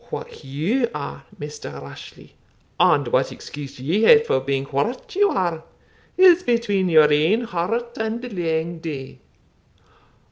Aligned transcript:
What 0.09 0.43
you 0.43 0.89
are, 0.95 1.25
Maister 1.37 1.69
Rashleigh, 1.79 2.33
and 2.79 3.07
what 3.09 3.31
excuse 3.31 3.79
ye 3.79 4.01
hae 4.01 4.23
for 4.23 4.39
being 4.39 4.63
what 4.65 5.15
you 5.15 5.29
are, 5.29 5.63
is 6.17 6.41
between 6.41 6.89
your 6.89 7.13
ain 7.13 7.41
heart 7.41 7.99
and 7.99 8.19
the 8.19 8.29
lang 8.29 8.79
day. 8.79 9.19